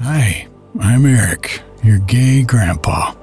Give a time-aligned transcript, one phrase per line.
[0.00, 0.46] Hi,
[0.78, 3.14] I'm Eric, your gay grandpa,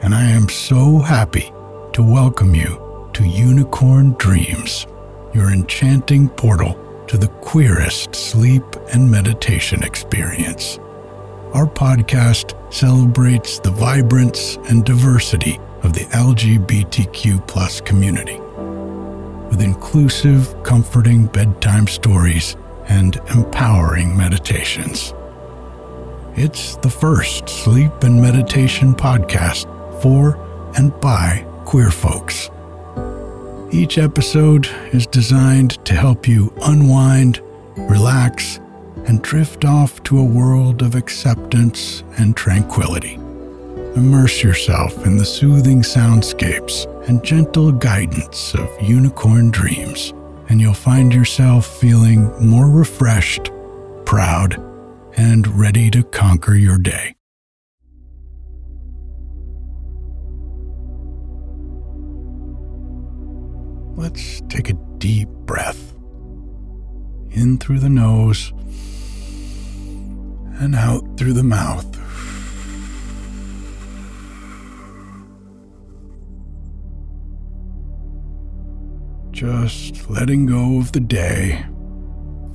[0.00, 1.52] and I am so happy
[1.92, 4.86] to welcome you to Unicorn Dreams,
[5.34, 8.62] your enchanting portal to the queerest sleep
[8.92, 10.78] and meditation experience.
[11.52, 18.38] Our podcast celebrates the vibrance and diversity of the LGBTQ plus community
[19.48, 25.12] with inclusive, comforting bedtime stories and empowering meditations.
[26.36, 29.66] It's the first sleep and meditation podcast
[30.00, 30.36] for
[30.76, 32.48] and by queer folks.
[33.72, 37.40] Each episode is designed to help you unwind,
[37.76, 38.60] relax,
[39.06, 43.14] and drift off to a world of acceptance and tranquility.
[43.96, 50.14] Immerse yourself in the soothing soundscapes and gentle guidance of unicorn dreams,
[50.48, 53.50] and you'll find yourself feeling more refreshed,
[54.04, 54.62] proud,
[55.16, 57.14] and ready to conquer your day.
[63.96, 65.94] Let's take a deep breath
[67.30, 68.52] in through the nose
[70.60, 71.86] and out through the mouth.
[79.30, 81.64] Just letting go of the day,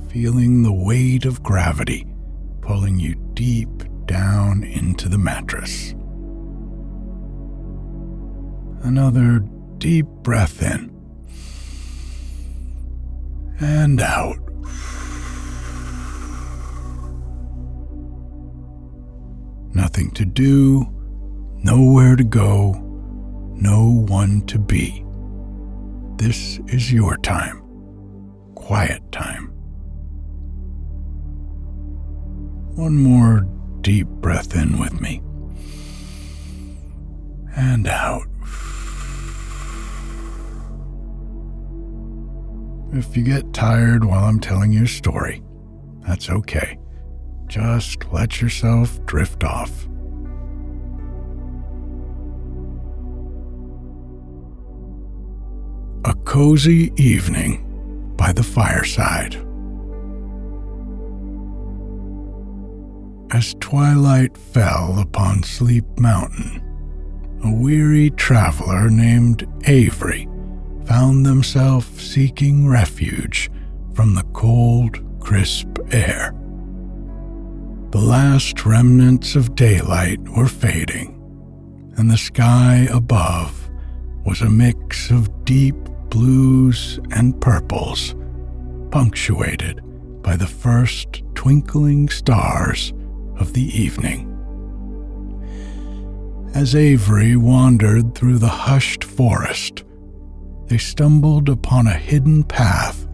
[0.08, 2.06] feeling the weight of gravity
[2.66, 3.68] pulling you deep
[4.06, 5.92] down into the mattress.
[8.82, 9.38] Another
[9.78, 10.90] deep breath in
[13.60, 14.38] and out.
[19.72, 20.86] Nothing to do,
[21.62, 22.72] nowhere to go,
[23.54, 25.04] no one to be.
[26.16, 27.62] This is your time,
[28.56, 29.55] quiet time.
[32.76, 33.40] One more
[33.80, 35.22] deep breath in with me.
[37.56, 38.26] And out.
[42.92, 45.42] If you get tired while I'm telling your story,
[46.06, 46.78] that's okay.
[47.46, 49.86] Just let yourself drift off.
[56.04, 59.45] A cozy evening by the fireside.
[63.32, 66.62] As twilight fell upon Sleep Mountain,
[67.42, 70.28] a weary traveler named Avery
[70.84, 73.50] found themselves seeking refuge
[73.94, 76.34] from the cold, crisp air.
[77.90, 81.12] The last remnants of daylight were fading,
[81.96, 83.68] and the sky above
[84.24, 85.76] was a mix of deep
[86.10, 88.14] blues and purples,
[88.92, 89.80] punctuated
[90.22, 92.92] by the first twinkling stars
[93.38, 94.32] of the evening.
[96.54, 99.84] As Avery wandered through the hushed forest,
[100.68, 103.06] they stumbled upon a hidden path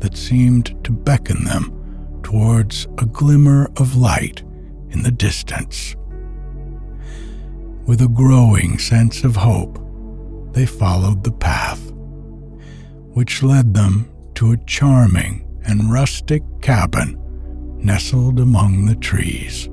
[0.00, 4.42] that seemed to beckon them towards a glimmer of light
[4.90, 5.94] in the distance.
[7.86, 9.78] With a growing sense of hope,
[10.52, 11.92] they followed the path,
[13.12, 17.16] which led them to a charming and rustic cabin
[17.82, 19.68] nestled among the trees.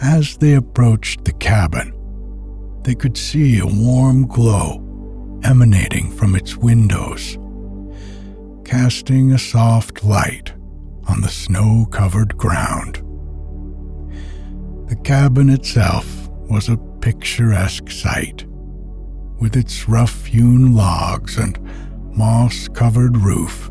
[0.00, 1.92] As they approached the cabin,
[2.82, 4.80] they could see a warm glow
[5.42, 7.38] emanating from its windows,
[8.64, 10.52] casting a soft light
[11.08, 12.96] on the snow covered ground.
[14.88, 18.44] The cabin itself was a picturesque sight,
[19.40, 21.58] with its rough hewn logs and
[22.16, 23.70] moss covered roof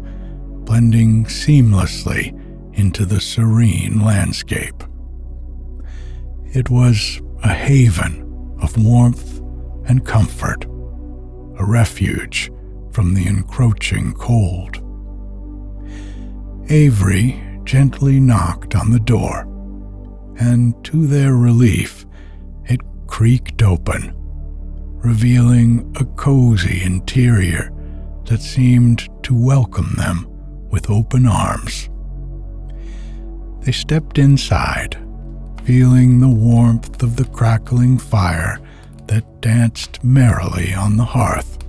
[0.74, 2.34] blending seamlessly
[2.74, 4.84] into the serene landscape.
[6.46, 9.40] It was a haven of warmth
[9.86, 12.52] and comfort, a refuge
[12.92, 14.78] from the encroaching cold.
[16.72, 19.42] Avery gently knocked on the door,
[20.40, 22.04] and to their relief,
[22.66, 24.12] it creaked open,
[25.04, 27.72] revealing a cozy interior
[28.26, 30.33] that seemed to welcome them
[30.74, 31.88] with open arms.
[33.62, 34.98] They stepped inside,
[35.64, 38.60] feeling the warmth of the crackling fire
[39.06, 41.60] that danced merrily on the hearth.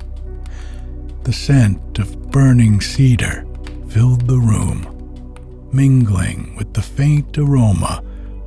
[1.24, 3.46] The scent of burning cedar
[3.90, 8.02] filled the room, mingling with the faint aroma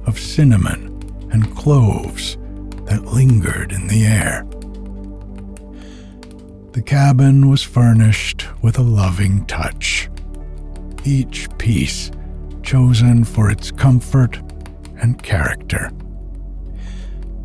[0.08, 0.88] of cinnamon
[1.32, 2.36] and cloves
[2.86, 4.44] that lingered in the air.
[6.72, 10.10] The cabin was furnished with a loving touch
[11.08, 12.12] each piece
[12.64, 14.42] chosen for its comfort
[15.02, 15.90] and character.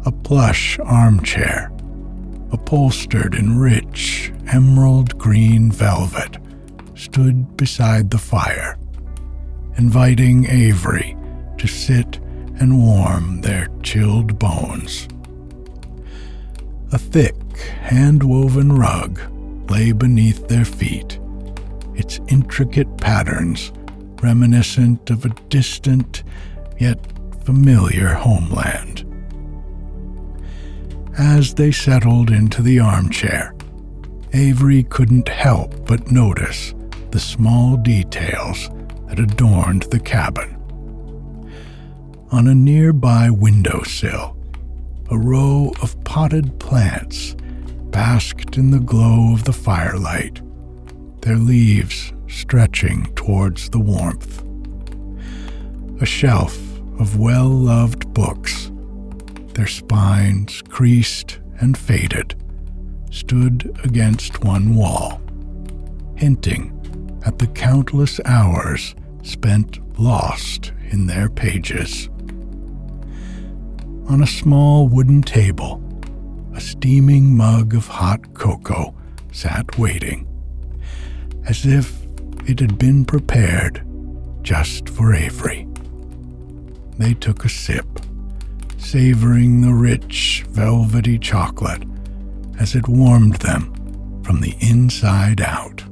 [0.05, 1.71] A plush armchair,
[2.51, 6.39] upholstered in rich emerald green velvet,
[6.97, 8.77] stood beside the fire,
[9.79, 11.17] inviting Avery
[11.59, 12.17] to sit
[12.59, 15.09] and warm their chilled bones.
[16.93, 17.37] A thick,
[17.83, 19.21] hand woven rug
[19.71, 21.19] lay beneath their feet,
[22.03, 23.71] its intricate patterns
[24.21, 26.25] reminiscent of a distant
[26.81, 26.99] yet
[27.45, 29.05] familiar homeland.
[31.17, 33.55] As they settled into the armchair,
[34.33, 36.75] Avery couldn't help but notice
[37.13, 38.69] the small details
[39.07, 40.57] that adorned the cabin.
[42.33, 44.37] On a nearby windowsill,
[45.09, 47.37] a row of potted plants
[47.91, 50.41] basked in the glow of the firelight,
[51.23, 54.43] their leaves stretching towards the warmth.
[56.01, 56.57] A shelf
[56.99, 58.71] of well loved books,
[59.55, 62.35] their spines creased and faded,
[63.11, 65.21] stood against one wall,
[66.17, 66.79] hinting
[67.25, 72.09] at the countless hours spent lost in their pages.
[74.09, 75.81] On a small wooden table,
[76.55, 78.95] a steaming mug of hot cocoa
[79.31, 80.27] sat waiting,
[81.47, 82.03] as if
[82.47, 83.83] it had been prepared
[84.43, 85.67] just for Avery.
[86.99, 87.87] They took a sip,
[88.79, 91.85] savoring the rich, velvety chocolate
[92.59, 93.73] as it warmed them
[94.23, 95.85] from the inside out.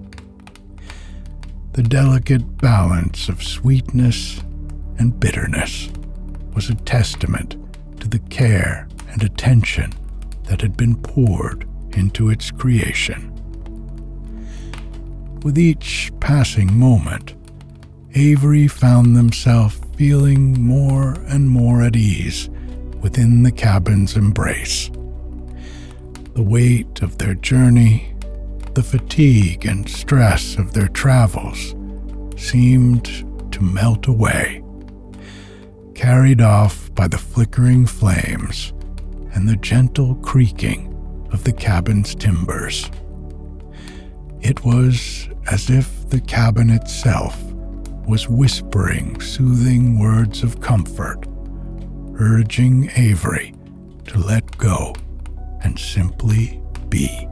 [1.73, 4.41] The delicate balance of sweetness
[4.99, 5.89] and bitterness
[6.55, 7.57] was a testament
[8.01, 9.93] to the care and attention
[10.45, 13.30] that had been poured into its creation.
[15.43, 17.35] With each passing moment,
[18.15, 22.51] Avery found themselves feeling more and more at ease
[23.01, 24.91] within the cabin's embrace.
[26.35, 28.15] The weight of their journey,
[28.75, 31.75] the fatigue and stress of their travels
[32.37, 33.07] seemed
[33.53, 34.63] to melt away,
[35.95, 38.75] carried off by the flickering flames
[39.33, 40.95] and the gentle creaking
[41.33, 42.91] of the cabin's timbers.
[44.43, 47.41] It was as if the cabin itself
[48.07, 51.27] was whispering soothing words of comfort,
[52.19, 53.55] urging Avery
[54.07, 54.95] to let go
[55.63, 57.29] and simply be.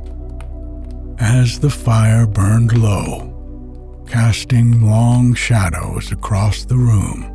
[1.19, 7.35] As the fire burned low, casting long shadows across the room,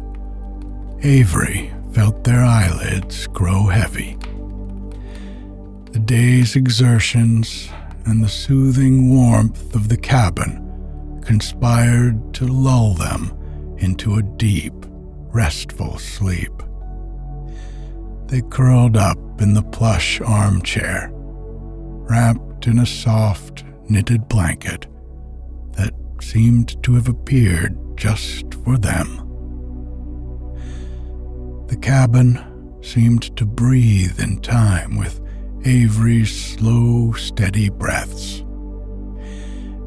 [1.02, 4.18] Avery felt their eyelids grow heavy.
[5.92, 7.70] The day's exertions
[8.06, 13.32] and the soothing warmth of the cabin conspired to lull them
[13.78, 14.74] into a deep,
[15.32, 16.52] restful sleep.
[18.28, 24.88] They curled up in the plush armchair, wrapped in a soft, knitted blanket
[25.74, 29.20] that seemed to have appeared just for them.
[31.68, 32.40] The cabin
[32.82, 35.20] seemed to breathe in time with
[35.66, 38.44] Avery's slow, steady breaths,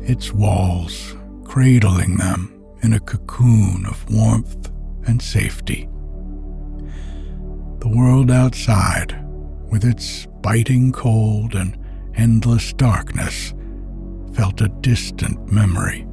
[0.01, 1.15] its walls
[1.45, 4.71] cradling them in a cocoon of warmth
[5.07, 5.87] and safety.
[7.81, 9.23] The world outside,
[9.71, 11.77] with its biting cold and
[12.15, 13.53] endless darkness,
[14.33, 16.07] felt a distant memory,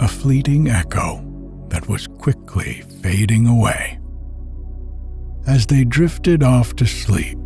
[0.00, 1.22] a fleeting echo
[1.68, 3.98] that was quickly fading away.
[5.46, 7.38] As they drifted off to sleep,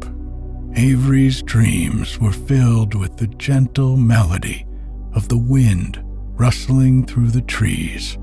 [0.75, 4.67] Avery's dreams were filled with the gentle melody
[5.15, 6.03] of the wind
[6.39, 8.15] rustling through the trees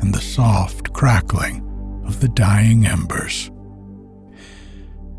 [0.00, 1.64] and the soft crackling
[2.04, 3.50] of the dying embers.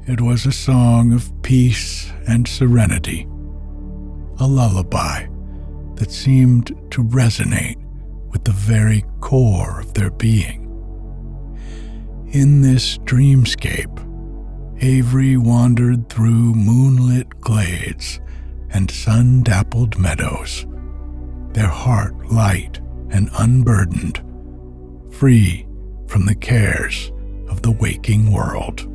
[0.07, 3.27] It was a song of peace and serenity,
[4.39, 5.27] a lullaby
[5.95, 7.81] that seemed to resonate
[8.31, 10.67] with the very core of their being.
[12.33, 14.10] In this dreamscape,
[14.83, 18.19] Avery wandered through moonlit glades
[18.71, 20.65] and sun dappled meadows,
[21.53, 22.79] their heart light
[23.11, 24.23] and unburdened,
[25.11, 25.67] free
[26.07, 27.11] from the cares
[27.47, 28.87] of the waking world.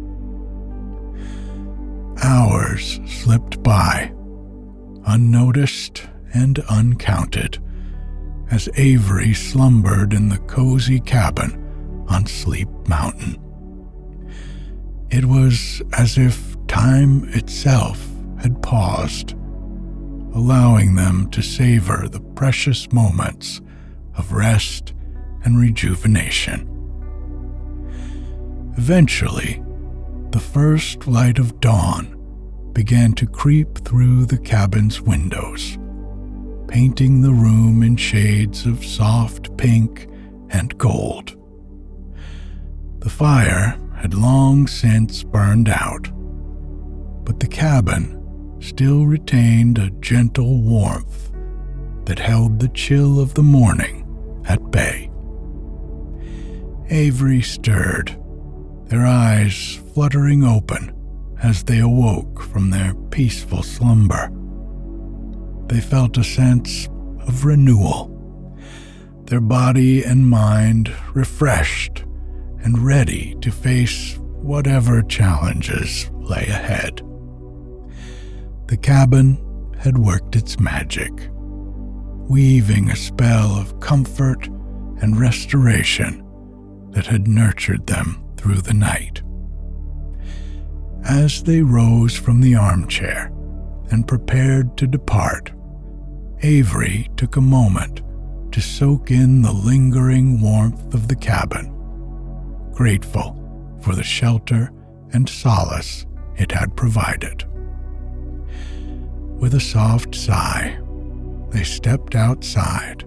[2.20, 4.12] Hours slipped by,
[5.04, 6.02] unnoticed
[6.34, 7.62] and uncounted,
[8.50, 13.45] as Avery slumbered in the cozy cabin on Sleep Mountain.
[15.10, 18.04] It was as if time itself
[18.40, 19.32] had paused,
[20.34, 23.60] allowing them to savor the precious moments
[24.16, 24.94] of rest
[25.44, 26.72] and rejuvenation.
[28.76, 29.62] Eventually,
[30.32, 32.12] the first light of dawn
[32.72, 35.78] began to creep through the cabin's windows,
[36.68, 40.08] painting the room in shades of soft pink
[40.50, 41.36] and gold.
[42.98, 46.08] The fire had long since burned out,
[47.24, 51.32] but the cabin still retained a gentle warmth
[52.04, 54.06] that held the chill of the morning
[54.46, 55.10] at bay.
[56.88, 58.16] Avery stirred,
[58.84, 60.94] their eyes fluttering open
[61.42, 64.30] as they awoke from their peaceful slumber.
[65.66, 66.86] They felt a sense
[67.26, 68.06] of renewal,
[69.24, 72.05] their body and mind refreshed
[72.66, 77.00] and ready to face whatever challenges lay ahead.
[78.66, 79.38] The cabin
[79.78, 81.12] had worked its magic,
[82.28, 84.48] weaving a spell of comfort
[85.00, 86.26] and restoration
[86.90, 89.22] that had nurtured them through the night.
[91.04, 93.30] As they rose from the armchair
[93.92, 95.52] and prepared to depart,
[96.42, 98.02] Avery took a moment
[98.50, 101.75] to soak in the lingering warmth of the cabin,
[102.76, 103.34] grateful
[103.80, 104.70] for the shelter
[105.12, 106.04] and solace
[106.36, 107.44] it had provided.
[109.40, 110.78] With a soft sigh,
[111.50, 113.00] they stepped outside,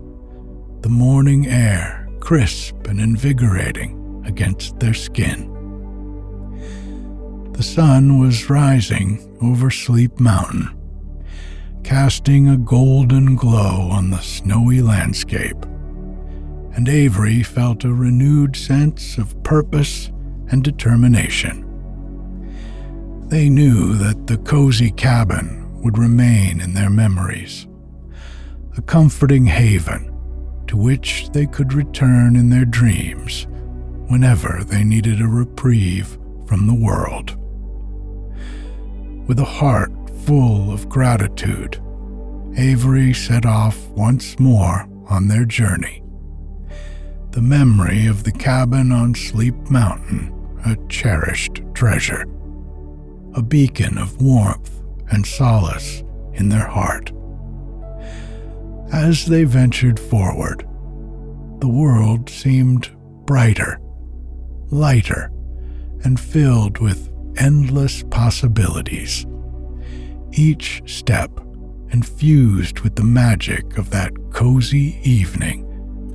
[0.82, 5.48] the morning air crisp and invigorating against their skin.
[7.54, 10.76] The sun was rising over Sleep Mountain,
[11.84, 15.58] casting a golden glow on the snowy landscape,
[16.74, 20.12] and Avery felt a renewed sense of purpose
[20.50, 21.66] and determination.
[23.28, 27.68] They knew that the cozy cabin would remain in their memories,
[28.78, 30.06] a comforting haven
[30.68, 33.48] to which they could return in their dreams
[34.08, 37.40] whenever they needed a reprieve from the world
[39.30, 39.92] with a heart
[40.26, 41.80] full of gratitude,
[42.58, 46.02] Avery set off once more on their journey.
[47.32, 50.34] The memory of the cabin on Sleep Mountain,
[50.66, 52.26] a cherished treasure,
[53.36, 54.82] a beacon of warmth
[55.12, 57.12] and solace in their heart.
[58.92, 60.68] As they ventured forward,
[61.60, 62.90] the world seemed
[63.28, 63.80] brighter,
[64.72, 65.32] lighter,
[66.04, 69.28] and filled with endless possibilities,
[70.32, 71.30] each step
[71.92, 75.69] infused with the magic of that cozy evening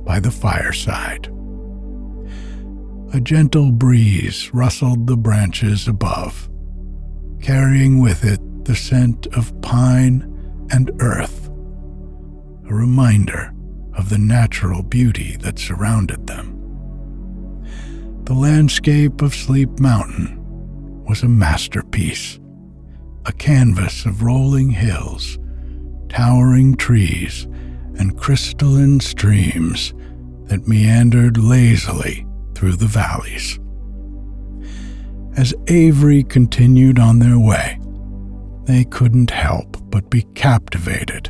[0.05, 1.27] by the fireside.
[3.13, 6.49] A gentle breeze rustled the branches above,
[7.41, 10.31] carrying with it the scent of pine
[10.71, 13.53] and earth, a reminder
[13.93, 16.51] of the natural beauty that surrounded them.
[18.25, 20.41] The landscape of Sleep Mountain
[21.05, 22.39] was a masterpiece,
[23.25, 25.37] a canvas of rolling hills,
[26.09, 27.47] towering trees,
[27.97, 29.93] and crystalline streams
[30.45, 33.59] that meandered lazily through the valleys.
[35.37, 37.79] As Avery continued on their way,
[38.63, 41.29] they couldn't help but be captivated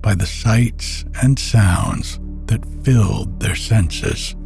[0.00, 4.36] by the sights and sounds that filled their senses.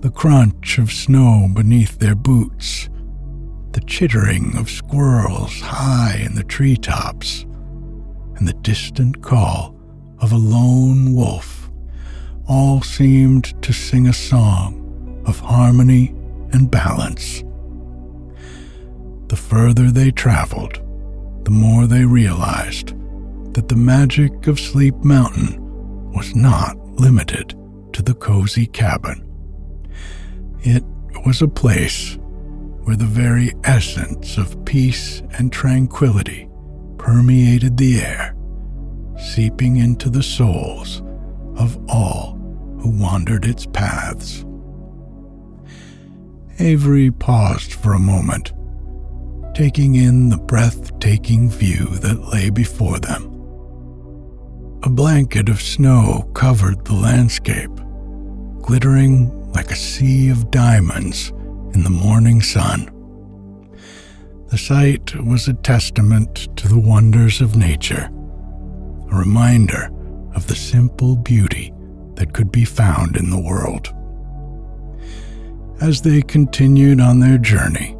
[0.00, 2.88] The crunch of snow beneath their boots,
[3.72, 7.42] the chittering of squirrels high in the treetops,
[8.36, 9.71] and the distant call
[10.22, 11.68] of a lone wolf
[12.48, 16.14] all seemed to sing a song of harmony
[16.52, 17.42] and balance.
[19.28, 20.80] The further they traveled,
[21.44, 22.94] the more they realized
[23.54, 25.58] that the magic of Sleep Mountain
[26.12, 27.54] was not limited
[27.92, 29.28] to the cozy cabin.
[30.60, 30.84] It
[31.26, 32.16] was a place
[32.84, 36.48] where the very essence of peace and tranquility
[36.98, 38.36] permeated the air,
[39.22, 41.00] seeping into the souls
[41.56, 42.38] of all
[42.80, 44.44] who wandered its paths.
[46.58, 48.52] Avery paused for a moment,
[49.54, 53.28] taking in the breathtaking view that lay before them.
[54.82, 57.70] A blanket of snow covered the landscape,
[58.60, 61.30] glittering like a sea of diamonds
[61.74, 62.90] in the morning sun.
[64.48, 68.10] The sight was a testament to the wonders of nature,
[69.12, 69.90] a reminder
[70.34, 71.72] of the simple beauty
[72.14, 73.92] that could be found in the world.
[75.80, 77.96] As they continued on their journey,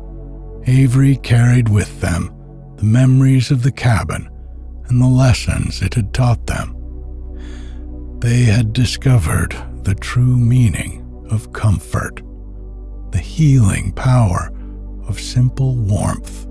[0.67, 2.33] Avery carried with them
[2.77, 4.29] the memories of the cabin
[4.89, 6.77] and the lessons it had taught them.
[8.21, 12.23] They had discovered the true meaning of comfort
[13.11, 14.51] the healing power
[15.07, 16.47] of simple warmth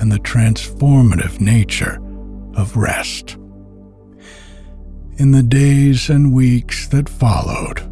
[0.00, 2.00] and the transformative nature
[2.54, 3.36] of rest.
[5.16, 7.88] In the days and weeks that followed,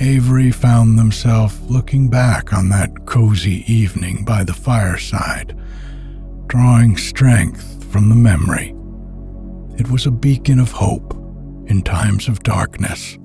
[0.00, 5.56] Avery found themselves looking back on that cozy evening by the fireside,
[6.48, 8.74] drawing strength from the memory.
[9.78, 11.14] It was a beacon of hope
[11.68, 13.16] in times of darkness,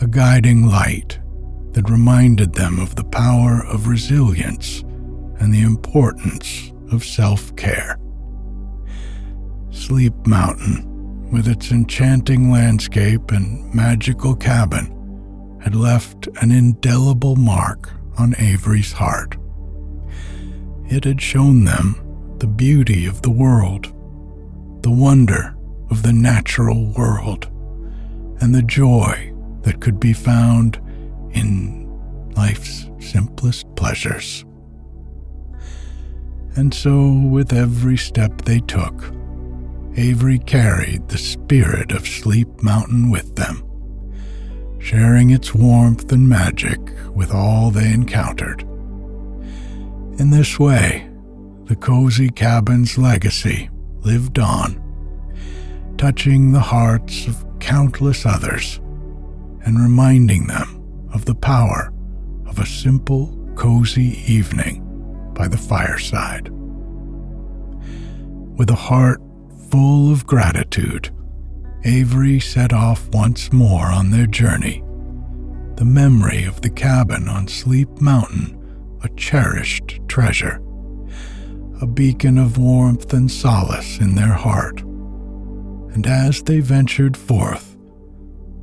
[0.00, 1.18] a guiding light
[1.72, 4.80] that reminded them of the power of resilience
[5.40, 7.98] and the importance of self care.
[9.70, 10.87] Sleep Mountain,
[11.30, 14.94] with its enchanting landscape and magical cabin,
[15.62, 19.36] had left an indelible mark on Avery's heart.
[20.86, 22.00] It had shown them
[22.38, 23.86] the beauty of the world,
[24.82, 25.56] the wonder
[25.90, 27.46] of the natural world,
[28.40, 29.32] and the joy
[29.62, 30.76] that could be found
[31.32, 31.86] in
[32.36, 34.44] life's simplest pleasures.
[36.56, 39.12] And so, with every step they took,
[39.98, 43.64] Avery carried the spirit of Sleep Mountain with them,
[44.78, 46.78] sharing its warmth and magic
[47.16, 48.62] with all they encountered.
[50.20, 51.10] In this way,
[51.64, 53.70] the cozy cabin's legacy
[54.02, 54.80] lived on,
[55.98, 58.76] touching the hearts of countless others
[59.64, 61.92] and reminding them of the power
[62.46, 66.50] of a simple, cozy evening by the fireside.
[68.56, 69.20] With a heart
[69.70, 71.10] full of gratitude,
[71.84, 74.82] Avery set off once more on their journey,
[75.76, 78.58] the memory of the cabin on Sleep Mountain
[79.02, 80.60] a cherished treasure,
[81.80, 84.80] a beacon of warmth and solace in their heart.
[84.80, 87.76] And as they ventured forth,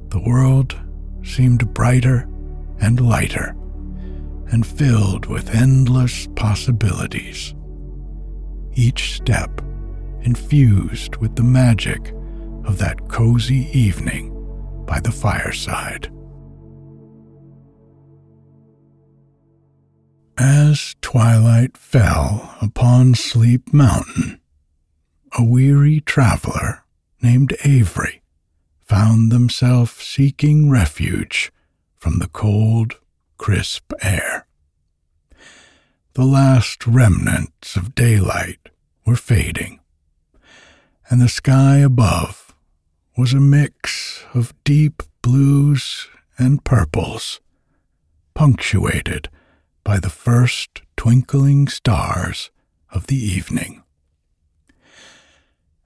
[0.09, 0.79] the world
[1.23, 2.27] seemed brighter
[2.79, 3.55] and lighter
[4.51, 7.55] and filled with endless possibilities.
[8.73, 9.61] Each step
[10.25, 12.11] infused with the magic
[12.65, 14.31] of that cozy evening
[14.85, 16.11] by the fireside.
[20.37, 24.41] As twilight fell upon Sleep Mountain,
[25.37, 26.83] a weary traveler
[27.21, 28.21] named Avery
[28.83, 31.51] found themselves seeking refuge
[31.97, 32.99] from the cold,
[33.37, 34.45] crisp air.
[36.13, 38.69] The last remnants of daylight
[39.05, 39.79] were fading,
[41.09, 42.53] and the sky above
[43.17, 47.39] was a mix of deep blues and purples,
[48.33, 49.29] punctuated
[49.83, 52.51] by the first twinkling stars
[52.91, 53.83] of the evening.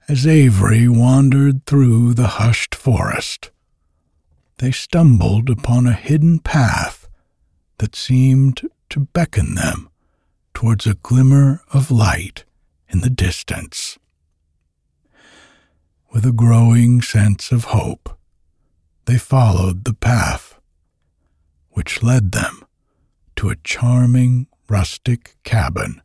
[0.07, 3.51] As Avery wandered through the hushed forest,
[4.57, 7.07] they stumbled upon a hidden path
[7.77, 9.89] that seemed to beckon them
[10.53, 12.43] towards a glimmer of light
[12.89, 13.99] in the distance.
[16.11, 18.17] With a growing sense of hope,
[19.05, 20.59] they followed the path,
[21.69, 22.65] which led them
[23.35, 26.01] to a charming rustic cabin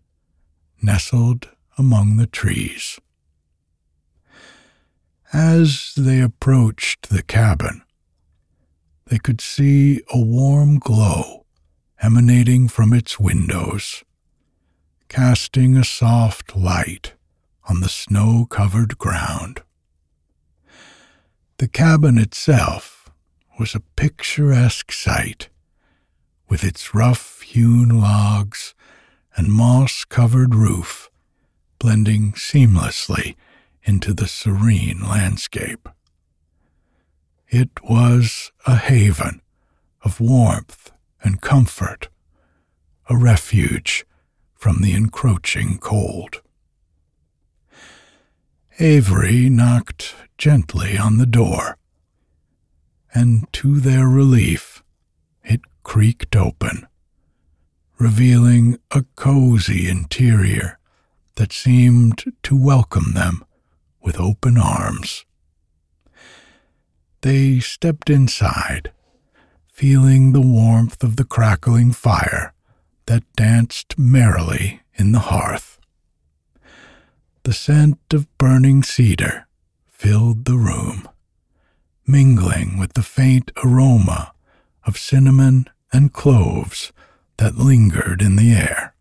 [0.82, 2.98] nestled among the trees.
[5.32, 7.82] As they approached the cabin,
[9.06, 11.46] they could see a warm glow
[12.02, 14.04] emanating from its windows,
[15.08, 17.14] casting a soft light
[17.68, 19.62] on the snow covered ground.
[21.64, 23.10] The cabin itself
[23.58, 25.48] was a picturesque sight
[26.46, 28.74] with its rough hewn logs
[29.34, 31.08] and moss covered roof
[31.78, 33.34] blending seamlessly
[33.82, 35.88] into the serene landscape.
[37.48, 39.40] It was a haven
[40.02, 42.10] of warmth and comfort,
[43.08, 44.04] a refuge
[44.54, 46.42] from the encroaching cold.
[48.80, 51.78] Avery knocked gently on the door,
[53.14, 54.82] and to their relief,
[55.44, 56.88] it creaked open,
[58.00, 60.80] revealing a cozy interior
[61.36, 63.44] that seemed to welcome them
[64.02, 65.24] with open arms.
[67.20, 68.90] They stepped inside,
[69.72, 72.52] feeling the warmth of the crackling fire
[73.06, 75.78] that danced merrily in the hearth.
[77.44, 79.46] The scent of burning cedar
[79.86, 81.06] filled the room,
[82.06, 84.32] mingling with the faint aroma
[84.84, 86.90] of cinnamon and cloves
[87.36, 88.94] that lingered in the air.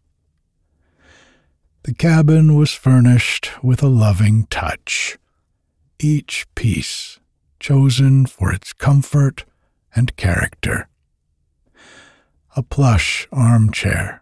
[1.84, 5.18] The cabin was furnished with a loving touch,
[5.98, 7.22] each piece
[7.62, 9.46] chosen for its comfort
[9.96, 10.90] and character.
[12.58, 14.22] A plush armchair,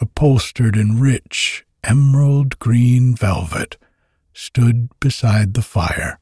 [0.00, 3.76] upholstered in rich emerald green velvet,
[4.32, 6.18] stood beside the fire,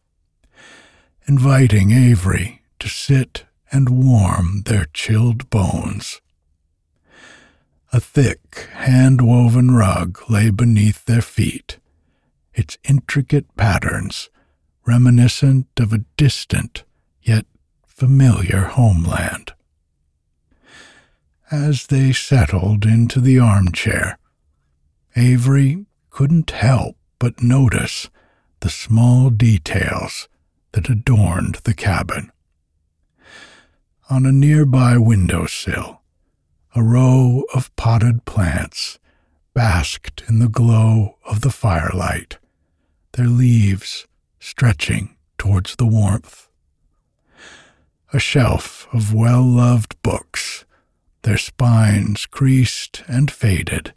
[1.27, 6.21] inviting Avery to sit and warm their chilled bones.
[7.92, 11.79] A thick, hand woven rug lay beneath their feet,
[12.55, 14.31] its intricate patterns
[14.88, 16.85] reminiscent of a distant
[17.23, 17.44] yet
[17.87, 19.53] familiar homeland.
[21.51, 24.18] As they settled into the armchair,
[25.19, 28.09] Avery couldn't help but notice
[28.61, 30.29] the small details
[30.73, 32.31] that adorned the cabin.
[34.09, 36.03] On a nearby windowsill,
[36.77, 39.01] a row of potted plants
[39.55, 42.39] basked in the glow of the firelight,
[43.15, 44.07] their leaves
[44.39, 46.49] stretching towards the warmth.
[48.13, 50.65] A shelf of well loved books,
[51.23, 53.93] their spines creased and faded,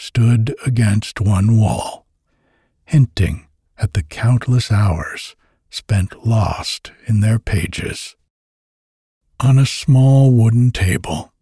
[0.00, 2.06] stood against one wall,
[2.86, 5.36] hinting at the countless hours
[5.68, 8.16] spent lost in their pages.
[9.40, 11.34] On a small wooden table,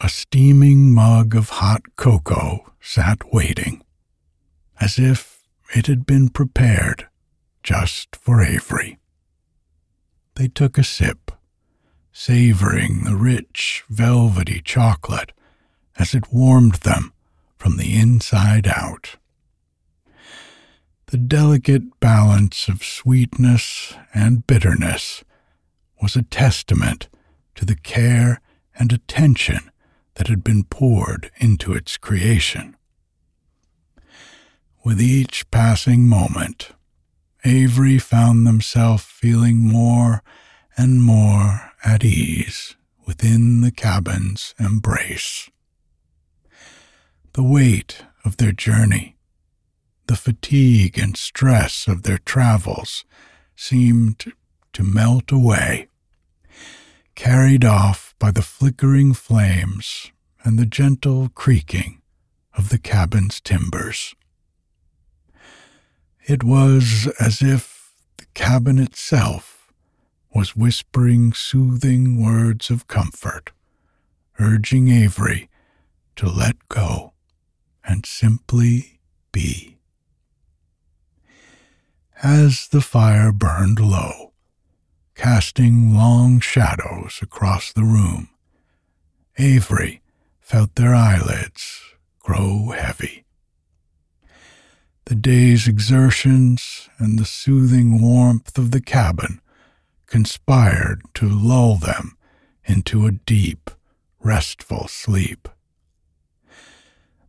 [0.00, 3.84] a steaming mug of hot cocoa sat waiting,
[4.80, 7.06] as if it had been prepared
[7.62, 8.98] just for Avery.
[10.34, 11.30] They took a sip,
[12.12, 15.30] savoring the rich, velvety chocolate
[15.96, 17.11] as it warmed them
[17.62, 19.14] from the inside out.
[21.06, 25.22] The delicate balance of sweetness and bitterness
[26.02, 27.08] was a testament
[27.54, 28.40] to the care
[28.76, 29.70] and attention
[30.16, 32.76] that had been poured into its creation.
[34.84, 36.70] With each passing moment,
[37.44, 40.24] Avery found themselves feeling more
[40.76, 42.74] and more at ease
[43.06, 45.48] within the cabin's embrace.
[47.34, 49.16] The weight of their journey,
[50.06, 53.06] the fatigue and stress of their travels
[53.56, 54.34] seemed
[54.74, 55.88] to melt away,
[57.14, 60.12] carried off by the flickering flames
[60.44, 62.02] and the gentle creaking
[62.54, 64.14] of the cabin's timbers.
[66.26, 69.72] It was as if the cabin itself
[70.34, 73.52] was whispering soothing words of comfort,
[74.38, 75.48] urging Avery
[76.16, 77.11] to let go
[77.84, 79.00] and simply
[79.32, 79.78] be.
[82.22, 84.32] As the fire burned low,
[85.14, 88.28] casting long shadows across the room,
[89.38, 90.02] Avery
[90.40, 91.80] felt their eyelids
[92.20, 93.24] grow heavy.
[95.06, 99.40] The day's exertions and the soothing warmth of the cabin
[100.06, 102.16] conspired to lull them
[102.64, 103.70] into a deep,
[104.20, 105.48] restful sleep.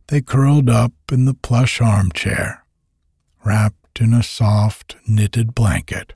[0.08, 2.64] They curled up in the plush armchair,
[3.44, 6.12] wrapped in a soft knitted blanket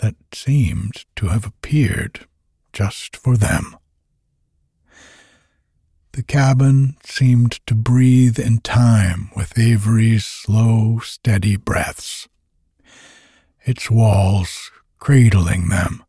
[0.00, 2.26] that seemed to have appeared
[2.72, 3.76] just for them.
[6.12, 12.28] The cabin seemed to breathe in time with Avery's slow, steady breaths,
[13.64, 16.04] its walls cradling them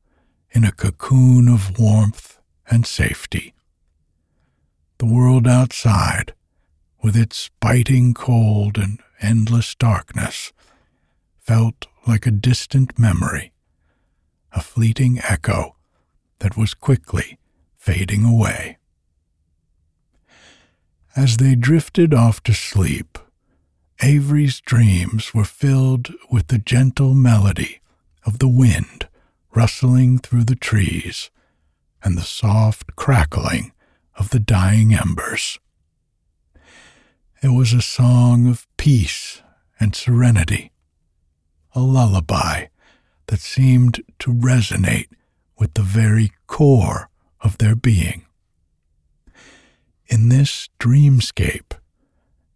[0.52, 2.40] in a cocoon of warmth
[2.70, 3.54] and safety.
[5.00, 6.34] The world outside,
[7.06, 10.52] with its biting cold and endless darkness,
[11.38, 13.54] felt like a distant memory,
[14.52, 15.76] a fleeting echo
[16.40, 17.38] that was quickly
[17.78, 18.80] fading away.
[21.16, 23.20] As they drifted off to sleep,
[24.02, 27.82] Avery's dreams were filled with the gentle melody
[28.26, 29.08] of the wind
[29.54, 31.30] rustling through the trees
[32.04, 33.74] and the soft crackling
[34.16, 35.60] of the dying embers.
[37.42, 39.42] It was a song of peace
[39.80, 40.72] and serenity,
[41.74, 42.68] a lullaby
[43.28, 45.10] that seemed to resonate
[45.58, 47.10] with the very core
[47.42, 48.26] of their being.
[50.08, 51.74] In this dreamscape,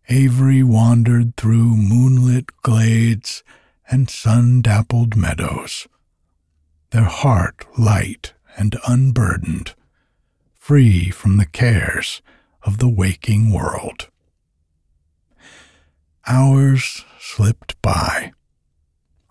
[0.08, 3.44] Avery wandered through moonlit glades
[3.92, 5.88] and sun dappled meadows,
[6.92, 9.76] their heart light and unburdened,
[10.56, 12.22] free from the cares
[12.64, 14.10] of the waking world.
[16.32, 18.34] Hours slipped by,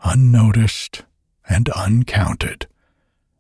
[0.03, 1.05] unnoticed
[1.49, 2.67] and uncounted,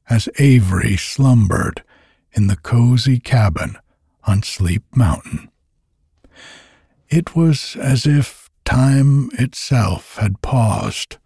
[0.09, 1.83] as Avery slumbered
[2.31, 3.77] in the cozy cabin
[4.23, 5.51] on Sleep Mountain.
[7.09, 11.17] It was as if time itself had paused,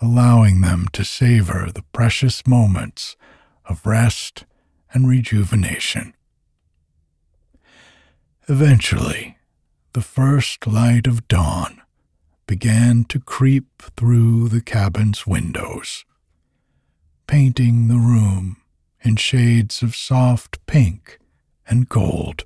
[0.00, 3.16] allowing them to savor the precious moments
[3.64, 4.44] of rest
[4.94, 6.14] and rejuvenation.
[8.46, 9.36] Eventually,
[9.92, 11.82] the first light of dawn
[12.46, 16.04] began to creep through the cabin's windows,
[17.26, 18.56] painting the room
[19.02, 21.18] in shades of soft pink
[21.66, 22.44] and gold.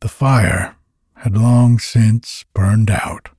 [0.00, 0.76] The fire
[1.16, 3.30] had long since burned out,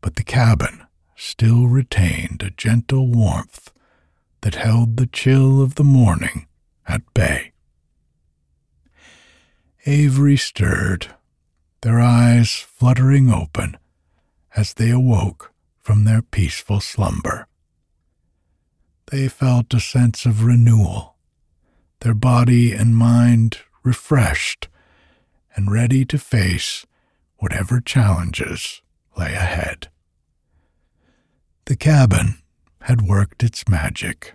[0.00, 3.72] but the cabin still retained a gentle warmth
[4.40, 6.46] that held the chill of the morning
[6.88, 7.51] at bay.
[9.84, 11.08] Avery stirred,
[11.80, 13.76] their eyes fluttering open
[14.54, 17.48] as they awoke from their peaceful slumber.
[19.10, 21.16] They felt a sense of renewal,
[21.98, 24.68] their body and mind refreshed
[25.56, 26.86] and ready to face
[27.38, 28.82] whatever challenges
[29.18, 29.88] lay ahead.
[31.64, 32.38] The cabin
[32.82, 34.34] had worked its magic,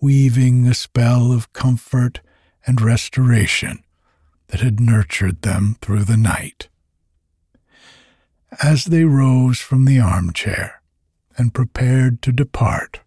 [0.00, 2.20] weaving a spell of comfort
[2.64, 3.82] and restoration
[4.48, 6.68] that had nurtured them through the night.
[8.62, 10.80] As they rose from the armchair
[11.36, 13.00] and prepared to depart,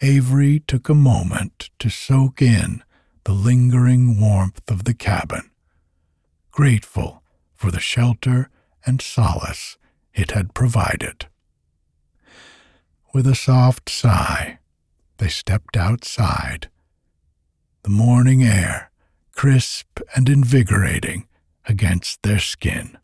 [0.00, 2.82] Avery took a moment to soak in
[3.24, 5.50] the lingering warmth of the cabin,
[6.50, 7.22] grateful
[7.54, 8.50] for the shelter
[8.84, 9.78] and solace
[10.14, 11.26] it had provided.
[13.14, 14.58] With a soft sigh,
[15.18, 16.68] they stepped outside.
[17.82, 18.91] The morning air,
[19.32, 21.26] crisp and invigorating
[21.66, 22.96] against their skin.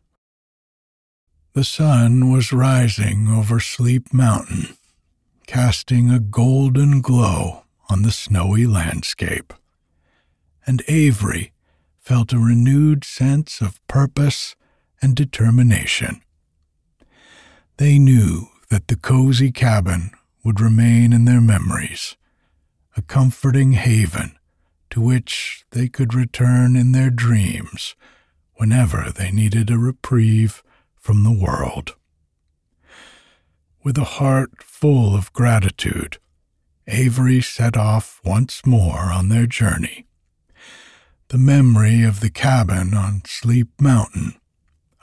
[1.53, 4.77] The sun was rising over Sleep Mountain,
[5.47, 9.53] casting a golden glow on the snowy landscape,
[10.65, 11.51] and Avery
[11.99, 14.55] felt a renewed sense of purpose
[15.01, 16.21] and determination.
[17.77, 20.11] They knew that the cozy cabin
[20.43, 22.15] would remain in their memories,
[22.95, 24.38] a comforting haven
[24.89, 27.95] to which they could return in their dreams
[28.55, 30.61] whenever they needed a reprieve
[30.95, 31.95] from the world.
[33.83, 36.17] With a heart full of gratitude,
[36.87, 40.05] Avery set off once more on their journey.
[41.29, 44.33] The memory of the cabin on Sleep Mountain,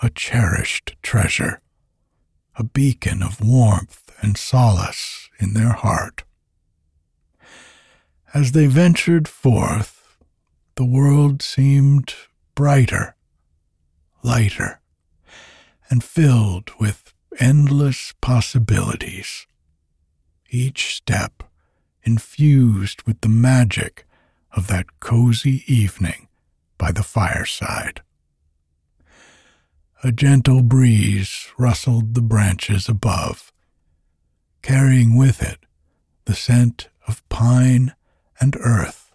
[0.02, 1.60] a cherished treasure,
[2.56, 6.24] a beacon of warmth and solace in their heart.
[8.36, 10.18] As they ventured forth,
[10.74, 12.12] the world seemed
[12.54, 13.16] brighter,
[14.22, 14.78] lighter,
[15.88, 19.46] and filled with endless possibilities.
[20.50, 21.44] Each step
[22.02, 24.06] infused with the magic
[24.52, 26.28] of that cozy evening
[26.76, 28.02] by the fireside.
[30.04, 33.50] A gentle breeze rustled the branches above,
[34.60, 35.60] carrying with it
[36.26, 37.94] the scent of pine
[38.40, 39.12] and earth,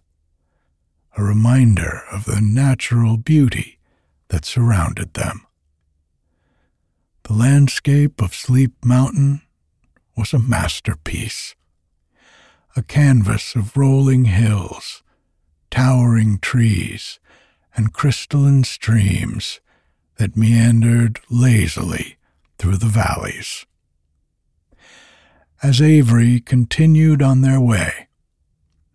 [1.17, 3.77] a reminder of the natural beauty
[4.29, 5.45] that surrounded them.
[7.23, 9.41] The landscape of Sleep Mountain
[10.17, 11.55] was a masterpiece,
[12.75, 15.03] a canvas of rolling hills,
[15.69, 17.19] towering trees,
[17.75, 19.59] and crystalline streams
[20.17, 22.17] that meandered lazily
[22.57, 23.65] through the valleys.
[25.63, 28.07] As Avery continued on their way,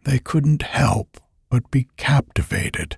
[0.07, 1.17] they couldn't help
[1.51, 2.97] but be captivated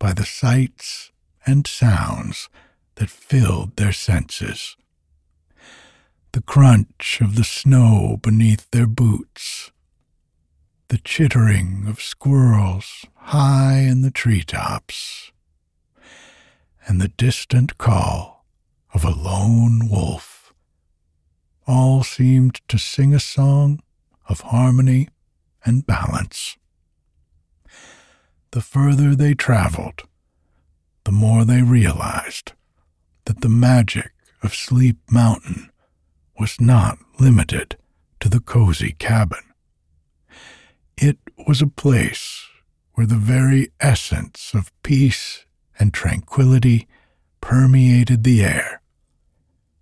[0.00, 1.12] by the sights
[1.46, 2.48] and sounds
[2.96, 4.76] that filled their senses.
[6.32, 9.70] The crunch of the snow beneath their boots,
[10.88, 15.30] the chittering of squirrels high in the treetops,
[16.84, 18.44] and the distant call
[18.92, 20.52] of a lone wolf
[21.64, 23.80] all seemed to sing a song
[24.28, 25.08] of harmony
[25.64, 26.56] and balance.
[28.52, 30.02] The further they traveled,
[31.04, 32.52] the more they realized
[33.26, 35.70] that the magic of Sleep Mountain
[36.38, 37.76] was not limited
[38.20, 39.42] to the cozy cabin.
[40.96, 42.46] It was a place
[42.94, 45.44] where the very essence of peace
[45.78, 46.86] and tranquility
[47.40, 48.82] permeated the air,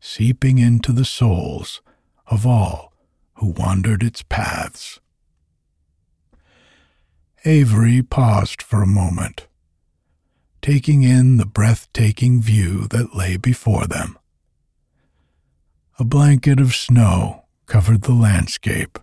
[0.00, 1.80] seeping into the souls
[2.26, 2.92] of all
[3.34, 5.00] who wandered its paths.
[7.44, 9.46] Avery paused for a moment,
[10.60, 14.18] taking in the breathtaking view that lay before them.
[15.98, 18.98] A blanket of snow covered the landscape,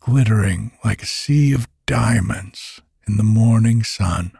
[0.00, 4.32] glittering like a sea of diamonds in the morning sun.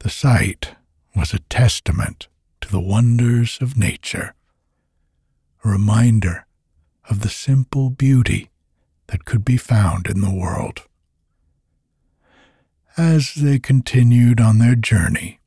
[0.00, 0.74] The sight
[1.14, 2.28] was a testament
[2.60, 4.34] to the wonders of nature,
[5.64, 6.46] a reminder
[7.08, 8.50] of the simple beauty
[9.10, 10.82] that could be found in the world.
[12.96, 15.40] As they continued on their journey,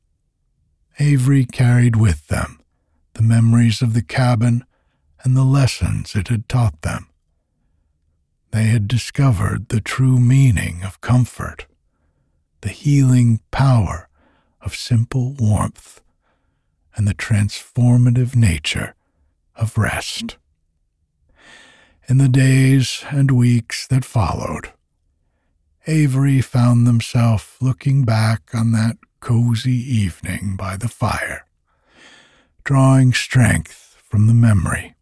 [0.98, 2.60] Avery carried with them
[3.14, 4.64] the memories of the cabin
[5.22, 7.08] and the lessons it had taught them.
[8.50, 11.66] They had discovered the true meaning of comfort,
[12.60, 14.08] the healing power
[14.60, 16.00] of simple warmth,
[16.96, 18.94] and the transformative nature
[19.56, 20.36] of rest.
[22.06, 24.72] In the days and weeks that followed,
[25.86, 31.46] Avery found himself looking back on that cozy evening by the fire,
[32.62, 34.94] drawing strength from the memory.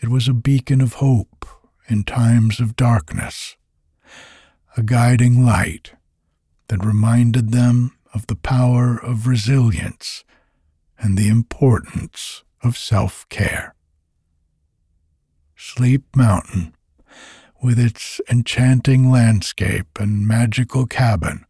[0.00, 1.46] It was a beacon of hope
[1.86, 3.56] in times of darkness,
[4.78, 5.92] a guiding light
[6.68, 10.24] that reminded them of the power of resilience
[10.98, 13.73] and the importance of self care.
[15.56, 16.74] Sleep Mountain,
[17.62, 21.44] with its enchanting landscape and magical cabin,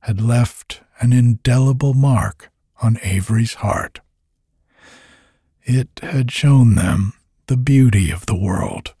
[0.00, 2.50] had left an indelible mark
[2.82, 4.00] on Avery's heart.
[5.62, 7.12] It had shown them
[7.46, 8.94] the beauty of the world,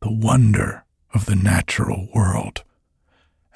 [0.00, 2.64] the wonder of the natural world,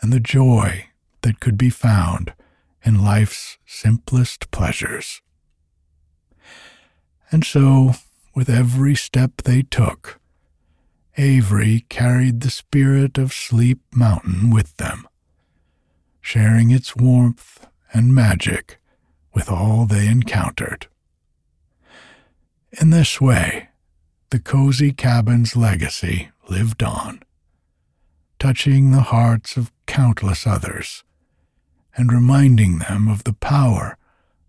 [0.00, 0.86] and the joy
[1.22, 2.34] that could be found
[2.82, 5.22] in life's simplest pleasures.
[7.30, 7.94] And so,
[8.34, 10.20] with every step they took,
[11.16, 15.06] Avery carried the spirit of Sleep Mountain with them,
[16.20, 18.78] sharing its warmth and magic
[19.32, 20.88] with all they encountered.
[22.80, 23.68] In this way,
[24.30, 27.22] the cozy cabin's legacy lived on,
[28.40, 31.04] touching the hearts of countless others
[31.96, 33.96] and reminding them of the power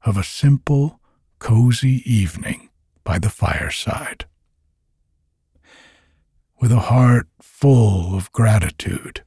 [0.03, 0.99] of a simple,
[1.37, 2.64] cozy evening
[3.05, 4.25] by the fireside.
[6.59, 9.23] With a heart full of gratitude,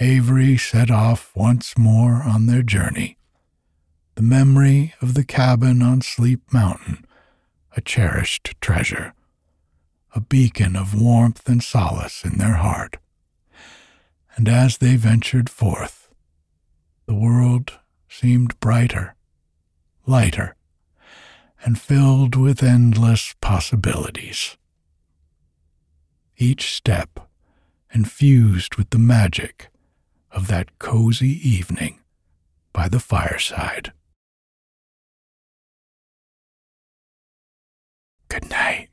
[0.00, 3.18] Avery set off once more on their journey,
[4.14, 7.04] the memory of the cabin on Sleep Mountain,
[7.76, 9.12] a cherished treasure,
[10.14, 12.96] a beacon of warmth and solace in their heart.
[14.36, 16.08] And as they ventured forth,
[17.06, 19.14] the world seemed brighter,
[20.06, 20.56] lighter,
[21.64, 24.56] and filled with endless possibilities.
[26.36, 27.28] Each step
[27.92, 29.68] infused with the magic
[30.30, 32.00] of that cozy evening
[32.72, 33.92] by the fireside.
[38.28, 38.89] Good night.